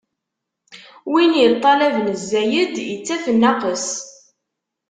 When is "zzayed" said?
2.21-2.73